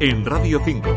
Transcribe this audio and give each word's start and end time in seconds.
en 0.00 0.24
Radio 0.24 0.60
5. 0.64 0.88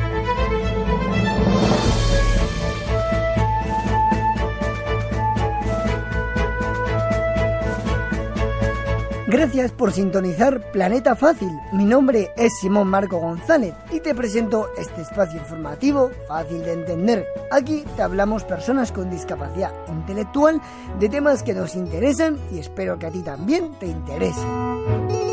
Gracias 9.27 9.71
por 9.71 9.93
sintonizar 9.93 10.71
Planeta 10.71 11.15
Fácil. 11.15 11.49
Mi 11.71 11.85
nombre 11.85 12.31
es 12.35 12.51
Simón 12.59 12.89
Marco 12.89 13.17
González 13.17 13.73
y 13.89 14.01
te 14.01 14.13
presento 14.13 14.69
este 14.77 15.01
espacio 15.01 15.39
informativo 15.39 16.11
fácil 16.27 16.61
de 16.63 16.73
entender. 16.73 17.27
Aquí 17.49 17.85
te 17.95 18.01
hablamos 18.01 18.43
personas 18.43 18.91
con 18.91 19.09
discapacidad 19.09 19.71
intelectual 19.87 20.61
de 20.99 21.09
temas 21.09 21.43
que 21.43 21.53
nos 21.53 21.75
interesan 21.75 22.37
y 22.51 22.59
espero 22.59 22.99
que 22.99 23.05
a 23.07 23.11
ti 23.11 23.23
también 23.23 23.71
te 23.79 23.87
interesen. 23.87 25.30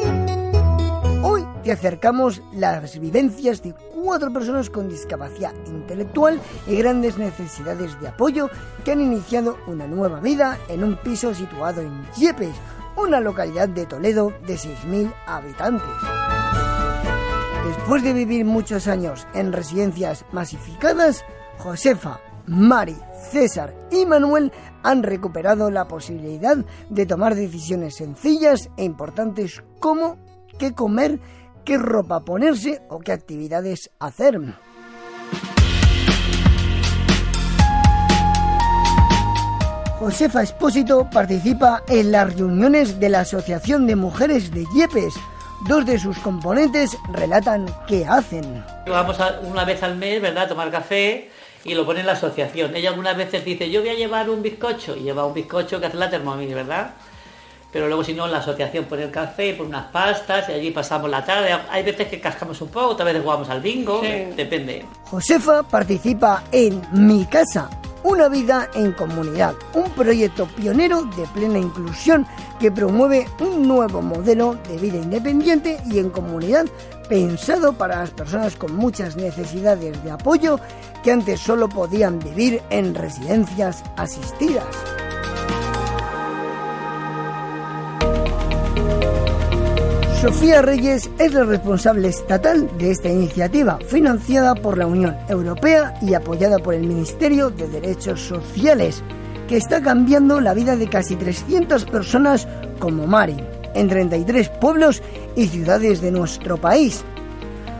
Te 1.68 1.72
acercamos 1.72 2.40
las 2.54 2.98
vivencias 2.98 3.60
de 3.62 3.74
cuatro 3.74 4.32
personas 4.32 4.70
con 4.70 4.88
discapacidad 4.88 5.52
intelectual 5.66 6.40
y 6.66 6.76
grandes 6.76 7.18
necesidades 7.18 8.00
de 8.00 8.08
apoyo 8.08 8.48
que 8.86 8.92
han 8.92 9.02
iniciado 9.02 9.58
una 9.66 9.86
nueva 9.86 10.18
vida 10.18 10.56
en 10.70 10.82
un 10.82 10.96
piso 10.96 11.34
situado 11.34 11.82
en 11.82 12.06
Yepes 12.16 12.54
una 12.96 13.20
localidad 13.20 13.68
de 13.68 13.84
Toledo 13.84 14.32
de 14.46 14.54
6.000 14.54 15.12
habitantes. 15.26 15.90
Después 17.66 18.02
de 18.02 18.14
vivir 18.14 18.46
muchos 18.46 18.88
años 18.88 19.26
en 19.34 19.52
residencias 19.52 20.24
masificadas, 20.32 21.22
Josefa, 21.58 22.18
Mari, 22.46 22.96
César 23.30 23.74
y 23.90 24.06
Manuel 24.06 24.52
han 24.82 25.02
recuperado 25.02 25.70
la 25.70 25.86
posibilidad 25.86 26.56
de 26.88 27.04
tomar 27.04 27.34
decisiones 27.34 27.96
sencillas 27.96 28.70
e 28.78 28.84
importantes 28.84 29.62
como 29.80 30.16
qué 30.58 30.74
comer, 30.74 31.20
qué 31.68 31.76
ropa 31.76 32.24
ponerse 32.24 32.80
o 32.88 32.98
qué 32.98 33.12
actividades 33.12 33.90
hacer. 33.98 34.40
Josefa 39.98 40.42
Espósito 40.44 41.06
participa 41.12 41.82
en 41.88 42.10
las 42.10 42.34
reuniones 42.34 42.98
de 42.98 43.10
la 43.10 43.20
Asociación 43.20 43.86
de 43.86 43.96
Mujeres 43.96 44.50
de 44.50 44.64
Yepes. 44.74 45.12
Dos 45.68 45.84
de 45.84 45.98
sus 45.98 46.18
componentes 46.20 46.96
relatan 47.12 47.66
qué 47.86 48.06
hacen. 48.06 48.64
Vamos 48.86 49.18
una 49.42 49.66
vez 49.66 49.82
al 49.82 49.96
mes, 49.96 50.22
¿verdad?, 50.22 50.44
a 50.44 50.48
tomar 50.48 50.70
café 50.70 51.28
y 51.64 51.74
lo 51.74 51.84
pone 51.84 52.00
en 52.00 52.06
la 52.06 52.12
asociación. 52.12 52.74
Ella 52.76 52.88
algunas 52.88 53.14
veces 53.14 53.44
dice, 53.44 53.70
yo 53.70 53.82
voy 53.82 53.90
a 53.90 53.94
llevar 53.94 54.30
un 54.30 54.40
bizcocho, 54.40 54.96
y 54.96 55.00
lleva 55.00 55.26
un 55.26 55.34
bizcocho 55.34 55.78
que 55.78 55.86
hace 55.86 55.98
la 55.98 56.08
Thermomix, 56.08 56.54
¿verdad? 56.54 56.92
Pero 57.72 57.86
luego 57.86 58.02
si 58.02 58.14
no, 58.14 58.26
la 58.26 58.38
asociación 58.38 58.86
pone 58.86 59.04
el 59.04 59.10
café, 59.10 59.52
pone 59.54 59.68
unas 59.70 59.86
pastas 59.86 60.48
y 60.48 60.52
allí 60.52 60.70
pasamos 60.70 61.10
la 61.10 61.24
tarde. 61.24 61.52
Hay 61.70 61.82
veces 61.82 62.08
que 62.08 62.20
cascamos 62.20 62.60
un 62.62 62.68
poco, 62.68 62.88
otras 62.88 63.06
veces 63.06 63.22
jugamos 63.22 63.48
al 63.50 63.60
bingo, 63.60 64.00
depende. 64.00 64.86
Josefa 65.04 65.62
participa 65.62 66.44
en 66.50 66.82
Mi 66.92 67.26
Casa, 67.26 67.68
una 68.04 68.28
vida 68.28 68.70
en 68.74 68.92
comunidad, 68.92 69.54
un 69.74 69.90
proyecto 69.90 70.46
pionero 70.46 71.02
de 71.02 71.26
plena 71.34 71.58
inclusión 71.58 72.26
que 72.58 72.72
promueve 72.72 73.26
un 73.40 73.68
nuevo 73.68 74.00
modelo 74.00 74.56
de 74.68 74.78
vida 74.78 74.96
independiente 74.96 75.78
y 75.90 75.98
en 75.98 76.08
comunidad 76.08 76.66
pensado 77.08 77.74
para 77.74 77.96
las 77.96 78.10
personas 78.10 78.56
con 78.56 78.74
muchas 78.76 79.16
necesidades 79.16 80.02
de 80.02 80.10
apoyo 80.10 80.58
que 81.02 81.12
antes 81.12 81.40
solo 81.40 81.68
podían 81.68 82.18
vivir 82.18 82.62
en 82.70 82.94
residencias 82.94 83.82
asistidas. 83.96 84.66
Sofía 90.20 90.62
Reyes 90.62 91.08
es 91.20 91.32
la 91.32 91.44
responsable 91.44 92.08
estatal 92.08 92.68
de 92.76 92.90
esta 92.90 93.08
iniciativa, 93.08 93.78
financiada 93.86 94.56
por 94.56 94.76
la 94.76 94.88
Unión 94.88 95.16
Europea 95.28 95.94
y 96.02 96.14
apoyada 96.14 96.58
por 96.58 96.74
el 96.74 96.88
Ministerio 96.88 97.50
de 97.50 97.68
Derechos 97.68 98.22
Sociales, 98.22 99.04
que 99.46 99.56
está 99.56 99.80
cambiando 99.80 100.40
la 100.40 100.54
vida 100.54 100.74
de 100.74 100.88
casi 100.88 101.14
300 101.14 101.84
personas 101.84 102.48
como 102.80 103.06
Mari, 103.06 103.36
en 103.76 103.88
33 103.88 104.48
pueblos 104.48 105.04
y 105.36 105.46
ciudades 105.46 106.00
de 106.00 106.10
nuestro 106.10 106.56
país. 106.56 107.04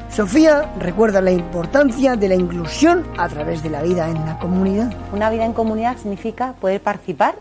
Sofía 0.08 0.72
recuerda 0.78 1.20
la 1.20 1.32
importancia 1.32 2.14
de 2.14 2.28
la 2.28 2.36
inclusión 2.36 3.04
a 3.18 3.28
través 3.28 3.64
de 3.64 3.70
la 3.70 3.82
vida 3.82 4.08
en 4.08 4.24
la 4.24 4.38
comunidad. 4.38 4.92
Una 5.12 5.28
vida 5.28 5.44
en 5.44 5.54
comunidad 5.54 5.96
significa 5.96 6.52
poder 6.60 6.80
participar 6.80 7.34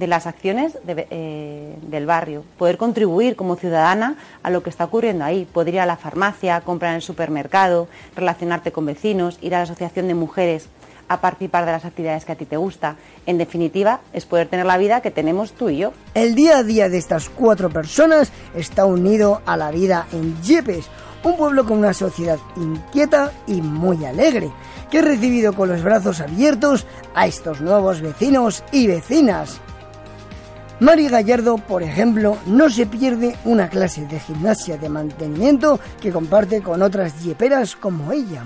de 0.00 0.06
las 0.06 0.26
acciones 0.26 0.78
eh, 0.88 1.76
del 1.82 2.06
barrio, 2.06 2.42
poder 2.58 2.78
contribuir 2.78 3.36
como 3.36 3.54
ciudadana 3.54 4.16
a 4.42 4.50
lo 4.50 4.62
que 4.62 4.70
está 4.70 4.84
ocurriendo 4.84 5.24
ahí, 5.24 5.44
poder 5.44 5.74
ir 5.74 5.80
a 5.80 5.86
la 5.86 5.98
farmacia, 5.98 6.62
comprar 6.62 6.92
en 6.92 6.96
el 6.96 7.02
supermercado, 7.02 7.86
relacionarte 8.16 8.72
con 8.72 8.86
vecinos, 8.86 9.38
ir 9.42 9.54
a 9.54 9.58
la 9.58 9.64
asociación 9.64 10.08
de 10.08 10.14
mujeres 10.14 10.68
a 11.06 11.20
participar 11.20 11.66
de 11.66 11.72
las 11.72 11.84
actividades 11.84 12.24
que 12.24 12.32
a 12.32 12.36
ti 12.36 12.46
te 12.46 12.56
gusta. 12.56 12.96
En 13.26 13.36
definitiva, 13.36 14.00
es 14.12 14.24
poder 14.24 14.48
tener 14.48 14.64
la 14.64 14.78
vida 14.78 15.02
que 15.02 15.10
tenemos 15.10 15.52
tú 15.52 15.68
y 15.68 15.78
yo. 15.78 15.92
El 16.14 16.34
día 16.34 16.58
a 16.58 16.62
día 16.62 16.88
de 16.88 16.98
estas 16.98 17.28
cuatro 17.28 17.68
personas 17.68 18.32
está 18.54 18.86
unido 18.86 19.42
a 19.44 19.56
la 19.56 19.70
vida 19.70 20.06
en 20.12 20.40
Yepes, 20.42 20.88
un 21.24 21.36
pueblo 21.36 21.66
con 21.66 21.78
una 21.78 21.92
sociedad 21.92 22.38
inquieta 22.56 23.32
y 23.46 23.60
muy 23.60 24.04
alegre, 24.06 24.50
que 24.90 25.00
ha 25.00 25.02
recibido 25.02 25.52
con 25.52 25.68
los 25.68 25.82
brazos 25.82 26.20
abiertos 26.20 26.86
a 27.14 27.26
estos 27.26 27.60
nuevos 27.60 28.00
vecinos 28.00 28.64
y 28.72 28.86
vecinas. 28.86 29.60
Mari 30.80 31.08
Gallardo, 31.08 31.58
por 31.58 31.82
ejemplo, 31.82 32.38
no 32.46 32.70
se 32.70 32.86
pierde 32.86 33.36
una 33.44 33.68
clase 33.68 34.06
de 34.06 34.18
gimnasia 34.18 34.78
de 34.78 34.88
mantenimiento 34.88 35.78
que 36.00 36.10
comparte 36.10 36.62
con 36.62 36.80
otras 36.80 37.22
yeperas 37.22 37.76
como 37.76 38.12
ella. 38.12 38.42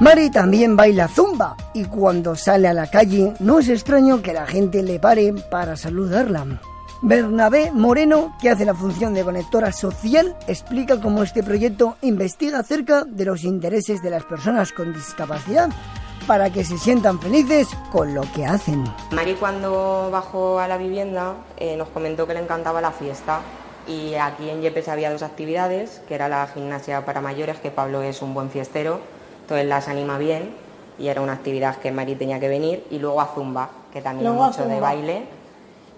Mari 0.00 0.30
también 0.30 0.74
baila 0.74 1.06
zumba 1.06 1.54
y 1.74 1.84
cuando 1.84 2.34
sale 2.34 2.66
a 2.66 2.72
la 2.72 2.88
calle 2.88 3.34
no 3.40 3.58
es 3.58 3.68
extraño 3.68 4.22
que 4.22 4.32
la 4.32 4.46
gente 4.46 4.82
le 4.82 4.98
pare 4.98 5.34
para 5.50 5.76
saludarla. 5.76 6.46
Bernabé 7.02 7.72
Moreno, 7.72 8.34
que 8.40 8.48
hace 8.48 8.64
la 8.64 8.74
función 8.74 9.12
de 9.12 9.22
conectora 9.22 9.70
social, 9.70 10.34
explica 10.46 10.98
cómo 10.98 11.22
este 11.22 11.42
proyecto 11.42 11.96
investiga 12.00 12.60
acerca 12.60 13.04
de 13.04 13.26
los 13.26 13.44
intereses 13.44 14.02
de 14.02 14.10
las 14.10 14.24
personas 14.24 14.72
con 14.72 14.94
discapacidad 14.94 15.68
para 16.26 16.50
que 16.50 16.64
se 16.64 16.78
sientan 16.78 17.20
felices 17.20 17.68
con 17.90 18.14
lo 18.14 18.22
que 18.32 18.44
hacen. 18.44 18.84
Mari 19.10 19.34
cuando 19.34 20.08
bajó 20.10 20.58
a 20.58 20.68
la 20.68 20.76
vivienda 20.76 21.34
eh, 21.56 21.76
nos 21.76 21.88
comentó 21.88 22.26
que 22.26 22.34
le 22.34 22.40
encantaba 22.40 22.80
la 22.80 22.92
fiesta 22.92 23.40
y 23.86 24.14
aquí 24.14 24.48
en 24.48 24.62
Yepes 24.62 24.88
había 24.88 25.10
dos 25.10 25.22
actividades, 25.22 26.00
que 26.06 26.14
era 26.14 26.28
la 26.28 26.46
gimnasia 26.46 27.04
para 27.04 27.20
mayores, 27.20 27.58
que 27.58 27.70
Pablo 27.70 28.02
es 28.02 28.22
un 28.22 28.32
buen 28.32 28.50
fiestero, 28.50 29.00
entonces 29.42 29.66
las 29.66 29.88
anima 29.88 30.18
bien 30.18 30.54
y 30.98 31.08
era 31.08 31.20
una 31.20 31.32
actividad 31.32 31.76
que 31.76 31.90
Mari 31.90 32.14
tenía 32.14 32.38
que 32.38 32.48
venir 32.48 32.84
y 32.90 32.98
luego 32.98 33.20
a 33.20 33.26
Zumba, 33.26 33.70
que 33.92 34.00
también 34.00 34.30
es 34.30 34.38
mucho 34.38 34.66
de 34.66 34.80
baile 34.80 35.24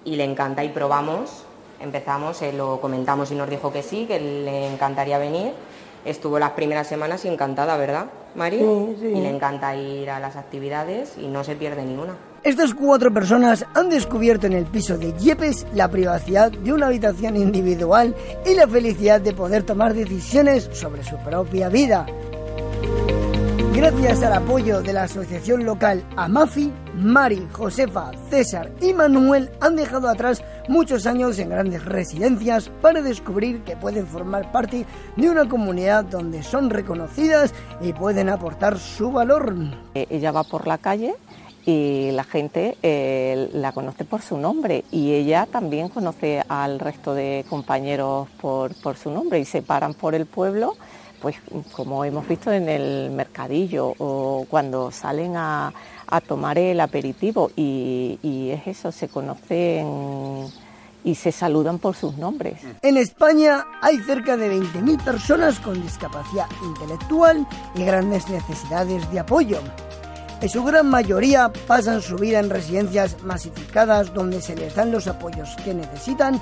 y 0.04 0.16
le 0.16 0.24
encanta 0.24 0.64
y 0.64 0.70
probamos, 0.70 1.44
empezamos, 1.80 2.40
eh, 2.42 2.52
lo 2.52 2.80
comentamos 2.80 3.30
y 3.30 3.34
nos 3.34 3.50
dijo 3.50 3.72
que 3.72 3.82
sí, 3.82 4.06
que 4.06 4.18
le 4.18 4.72
encantaría 4.72 5.18
venir 5.18 5.52
Estuvo 6.04 6.38
las 6.38 6.50
primeras 6.50 6.86
semanas 6.86 7.24
y 7.24 7.28
encantada, 7.28 7.76
¿verdad, 7.76 8.06
Mari? 8.34 8.58
Sí, 8.58 8.96
sí. 9.00 9.06
Y 9.06 9.20
le 9.20 9.30
encanta 9.30 9.74
ir 9.74 10.10
a 10.10 10.20
las 10.20 10.36
actividades 10.36 11.16
y 11.18 11.28
no 11.28 11.44
se 11.44 11.56
pierde 11.56 11.84
ninguna. 11.84 12.14
Estas 12.42 12.74
cuatro 12.74 13.12
personas 13.12 13.64
han 13.74 13.88
descubierto 13.88 14.46
en 14.46 14.52
el 14.52 14.66
piso 14.66 14.98
de 14.98 15.14
Yepes 15.14 15.66
la 15.72 15.88
privacidad 15.88 16.52
de 16.52 16.74
una 16.74 16.88
habitación 16.88 17.36
individual 17.36 18.14
y 18.44 18.54
la 18.54 18.68
felicidad 18.68 19.22
de 19.22 19.32
poder 19.32 19.62
tomar 19.62 19.94
decisiones 19.94 20.68
sobre 20.74 21.04
su 21.04 21.16
propia 21.18 21.70
vida. 21.70 22.06
Gracias 23.74 24.22
al 24.22 24.34
apoyo 24.34 24.82
de 24.82 24.92
la 24.92 25.02
asociación 25.02 25.64
local 25.64 26.04
AMAFI, 26.16 26.72
Mari, 26.94 27.48
Josefa, 27.52 28.12
César 28.30 28.70
y 28.80 28.92
Manuel 28.92 29.50
han 29.60 29.74
dejado 29.74 30.08
atrás 30.08 30.44
muchos 30.68 31.06
años 31.06 31.38
en 31.38 31.50
grandes 31.50 31.84
residencias 31.84 32.70
para 32.80 33.02
descubrir 33.02 33.60
que 33.62 33.76
pueden 33.76 34.06
formar 34.06 34.50
parte 34.52 34.86
de 35.16 35.28
una 35.28 35.48
comunidad 35.48 36.04
donde 36.04 36.42
son 36.42 36.70
reconocidas 36.70 37.54
y 37.80 37.92
pueden 37.92 38.28
aportar 38.28 38.78
su 38.78 39.12
valor. 39.12 39.54
Eh, 39.94 40.06
ella 40.10 40.32
va 40.32 40.44
por 40.44 40.66
la 40.66 40.78
calle 40.78 41.14
y 41.66 42.10
la 42.12 42.24
gente 42.24 42.76
eh, 42.82 43.48
la 43.52 43.72
conoce 43.72 44.04
por 44.04 44.20
su 44.22 44.36
nombre 44.36 44.84
y 44.90 45.12
ella 45.12 45.46
también 45.50 45.88
conoce 45.88 46.42
al 46.48 46.78
resto 46.78 47.14
de 47.14 47.44
compañeros 47.48 48.28
por, 48.40 48.74
por 48.74 48.96
su 48.96 49.10
nombre 49.10 49.40
y 49.40 49.44
se 49.44 49.62
paran 49.62 49.94
por 49.94 50.14
el 50.14 50.26
pueblo 50.26 50.74
pues 51.24 51.36
como 51.72 52.04
hemos 52.04 52.28
visto 52.28 52.52
en 52.52 52.68
el 52.68 53.10
mercadillo 53.10 53.94
o 53.96 54.44
cuando 54.50 54.90
salen 54.90 55.38
a, 55.38 55.72
tomar 56.28 56.58
el 56.58 56.78
aperitivo 56.80 57.50
y, 57.56 58.50
es 58.52 58.66
eso, 58.66 58.92
se 58.92 59.08
conocen 59.08 60.46
y 61.04 61.14
se 61.14 61.30
saludan 61.30 61.78
por 61.78 61.94
sus 61.94 62.16
nombres. 62.16 62.60
En 62.82 62.96
España 62.96 63.66
hay 63.82 63.98
cerca 63.98 64.36
de 64.36 64.52
20.000 64.52 65.04
personas 65.04 65.60
con 65.60 65.80
discapacidad 65.80 66.48
intelectual 66.64 67.46
y 67.76 67.84
grandes 67.84 68.28
necesidades 68.28 69.08
de 69.12 69.20
apoyo. 69.20 69.58
En 70.40 70.48
su 70.48 70.64
gran 70.64 70.88
mayoría 70.88 71.52
pasan 71.66 72.02
su 72.02 72.16
vida 72.16 72.40
en 72.40 72.50
residencias 72.50 73.22
masificadas 73.22 74.12
donde 74.12 74.42
se 74.42 74.56
les 74.56 74.74
dan 74.74 74.90
los 74.90 75.06
apoyos 75.06 75.54
que 75.64 75.74
necesitan 75.74 76.40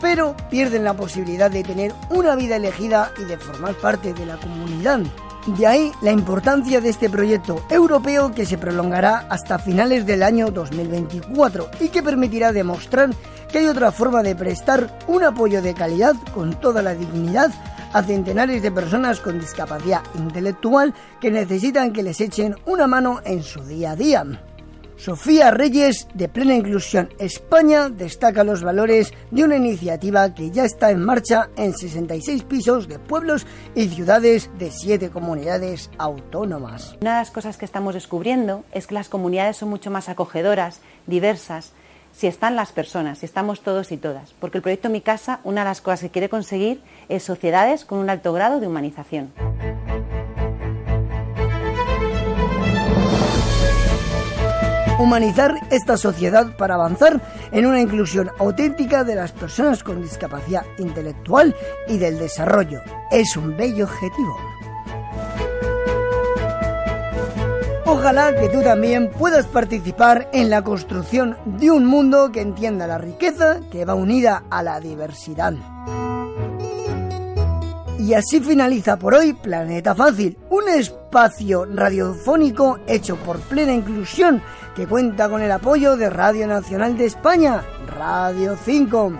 pero 0.00 0.36
pierden 0.50 0.84
la 0.84 0.94
posibilidad 0.94 1.50
de 1.50 1.62
tener 1.62 1.92
una 2.10 2.36
vida 2.36 2.56
elegida 2.56 3.12
y 3.18 3.24
de 3.24 3.36
formar 3.36 3.74
parte 3.74 4.12
de 4.14 4.26
la 4.26 4.36
comunidad. 4.36 5.00
De 5.46 5.66
ahí 5.66 5.92
la 6.02 6.12
importancia 6.12 6.80
de 6.80 6.90
este 6.90 7.08
proyecto 7.08 7.62
europeo 7.70 8.32
que 8.34 8.44
se 8.44 8.58
prolongará 8.58 9.26
hasta 9.30 9.58
finales 9.58 10.04
del 10.04 10.22
año 10.22 10.50
2024 10.50 11.70
y 11.80 11.88
que 11.88 12.02
permitirá 12.02 12.52
demostrar 12.52 13.10
que 13.50 13.58
hay 13.58 13.66
otra 13.66 13.92
forma 13.92 14.22
de 14.22 14.36
prestar 14.36 14.98
un 15.06 15.24
apoyo 15.24 15.62
de 15.62 15.74
calidad 15.74 16.14
con 16.34 16.58
toda 16.60 16.82
la 16.82 16.94
dignidad 16.94 17.50
a 17.92 18.02
centenares 18.02 18.62
de 18.62 18.70
personas 18.70 19.20
con 19.20 19.40
discapacidad 19.40 20.02
intelectual 20.14 20.94
que 21.20 21.30
necesitan 21.30 21.92
que 21.92 22.02
les 22.02 22.20
echen 22.20 22.56
una 22.66 22.86
mano 22.86 23.20
en 23.24 23.42
su 23.42 23.62
día 23.64 23.92
a 23.92 23.96
día. 23.96 24.24
Sofía 24.98 25.52
Reyes, 25.52 26.08
de 26.12 26.28
Plena 26.28 26.56
Inclusión 26.56 27.08
España, 27.20 27.88
destaca 27.88 28.42
los 28.42 28.64
valores 28.64 29.12
de 29.30 29.44
una 29.44 29.54
iniciativa 29.54 30.34
que 30.34 30.50
ya 30.50 30.64
está 30.64 30.90
en 30.90 31.04
marcha 31.04 31.50
en 31.56 31.72
66 31.72 32.42
pisos 32.42 32.88
de 32.88 32.98
pueblos 32.98 33.46
y 33.76 33.86
ciudades 33.86 34.50
de 34.58 34.72
siete 34.72 35.10
comunidades 35.10 35.88
autónomas. 35.98 36.96
Una 37.00 37.12
de 37.12 37.20
las 37.20 37.30
cosas 37.30 37.56
que 37.56 37.64
estamos 37.64 37.94
descubriendo 37.94 38.64
es 38.72 38.88
que 38.88 38.94
las 38.94 39.08
comunidades 39.08 39.58
son 39.58 39.68
mucho 39.68 39.92
más 39.92 40.08
acogedoras, 40.08 40.80
diversas, 41.06 41.70
si 42.18 42.26
están 42.26 42.56
las 42.56 42.72
personas, 42.72 43.18
si 43.18 43.26
estamos 43.26 43.60
todos 43.60 43.92
y 43.92 43.96
todas. 43.96 44.34
Porque 44.40 44.58
el 44.58 44.62
proyecto 44.62 44.90
Mi 44.90 45.00
Casa, 45.00 45.38
una 45.44 45.60
de 45.60 45.66
las 45.66 45.80
cosas 45.80 46.00
que 46.00 46.10
quiere 46.10 46.28
conseguir 46.28 46.82
es 47.08 47.22
sociedades 47.22 47.84
con 47.84 48.00
un 48.00 48.10
alto 48.10 48.32
grado 48.32 48.58
de 48.58 48.66
humanización. 48.66 49.32
humanizar 55.00 55.54
esta 55.70 55.96
sociedad 55.96 56.56
para 56.56 56.74
avanzar 56.74 57.22
en 57.52 57.66
una 57.66 57.80
inclusión 57.80 58.30
auténtica 58.40 59.04
de 59.04 59.14
las 59.14 59.30
personas 59.30 59.84
con 59.84 60.02
discapacidad 60.02 60.66
intelectual 60.76 61.54
y 61.86 61.98
del 61.98 62.18
desarrollo. 62.18 62.82
Es 63.12 63.36
un 63.36 63.56
bello 63.56 63.84
objetivo. 63.84 64.57
Ojalá 68.08 68.34
que 68.34 68.48
tú 68.48 68.62
también 68.62 69.10
puedas 69.10 69.44
participar 69.44 70.30
en 70.32 70.48
la 70.48 70.64
construcción 70.64 71.36
de 71.44 71.70
un 71.70 71.84
mundo 71.84 72.32
que 72.32 72.40
entienda 72.40 72.86
la 72.86 72.96
riqueza 72.96 73.60
que 73.70 73.84
va 73.84 73.94
unida 73.94 74.44
a 74.48 74.62
la 74.62 74.80
diversidad. 74.80 75.52
Y 77.98 78.14
así 78.14 78.40
finaliza 78.40 78.98
por 78.98 79.12
hoy 79.12 79.34
Planeta 79.34 79.94
Fácil, 79.94 80.38
un 80.48 80.70
espacio 80.70 81.66
radiofónico 81.66 82.78
hecho 82.86 83.16
por 83.16 83.40
plena 83.40 83.74
inclusión 83.74 84.40
que 84.74 84.86
cuenta 84.86 85.28
con 85.28 85.42
el 85.42 85.52
apoyo 85.52 85.98
de 85.98 86.08
Radio 86.08 86.46
Nacional 86.46 86.96
de 86.96 87.04
España, 87.04 87.62
Radio 87.94 88.56
5. 88.64 89.12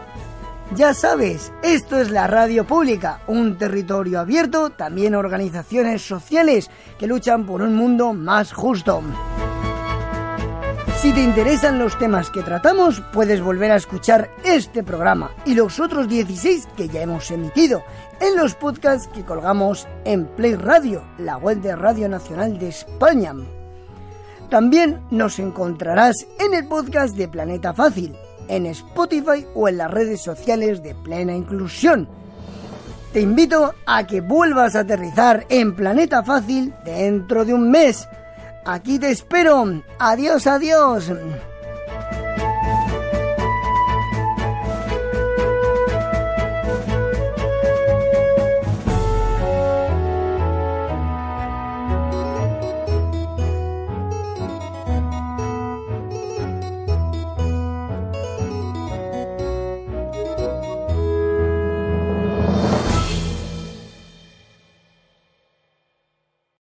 Ya 0.76 0.93
sabes, 0.93 1.50
esto 1.62 1.99
es 1.99 2.11
la 2.11 2.26
radio 2.26 2.67
pública, 2.67 3.23
un 3.26 3.56
territorio 3.56 4.20
abierto, 4.20 4.69
también 4.70 5.15
organizaciones 5.15 6.03
sociales 6.03 6.70
que 6.99 7.06
luchan 7.06 7.47
por 7.47 7.62
un 7.62 7.75
mundo 7.75 8.12
más 8.12 8.53
justo. 8.53 9.03
Si 11.00 11.12
te 11.12 11.23
interesan 11.23 11.79
los 11.79 11.99
temas 11.99 12.29
que 12.31 12.43
tratamos, 12.43 13.00
puedes 13.12 13.41
volver 13.41 13.70
a 13.70 13.76
escuchar 13.76 14.31
este 14.44 14.82
programa 14.82 15.31
y 15.47 15.55
los 15.55 15.81
otros 15.81 16.06
16 16.06 16.69
que 16.76 16.88
ya 16.88 17.00
hemos 17.00 17.31
emitido 17.31 17.82
en 18.20 18.37
los 18.37 18.55
podcasts 18.55 19.09
que 19.09 19.25
colgamos 19.25 19.88
en 20.05 20.26
Play 20.26 20.56
Radio, 20.56 21.03
la 21.17 21.38
web 21.38 21.62
de 21.62 21.76
Radio 21.76 22.11
Nacional 22.11 22.59
de 22.59 22.69
España. 22.69 23.32
También 24.50 25.00
nos 25.11 25.38
encontrarás 25.38 26.26
en 26.38 26.53
el 26.53 26.67
podcast 26.69 27.17
de 27.17 27.29
Planeta 27.29 27.73
Fácil, 27.73 28.15
en 28.48 28.66
Spotify 28.66 29.46
o 29.54 29.68
en 29.68 29.78
las 29.78 29.90
redes 29.90 30.20
sociales 30.20 30.82
de 30.82 30.94
Plena 30.94 31.34
Inclusión. 31.34 32.08
Te 33.12 33.20
invito 33.20 33.74
a 33.86 34.06
que 34.06 34.20
vuelvas 34.20 34.76
a 34.76 34.80
aterrizar 34.80 35.46
en 35.48 35.74
Planeta 35.74 36.22
Fácil 36.22 36.74
dentro 36.84 37.44
de 37.44 37.54
un 37.54 37.70
mes 37.70 38.06
Aquí 38.68 38.98
te 38.98 39.10
espero. 39.10 39.82
Adiós, 39.98 40.46
adiós. 40.46 41.10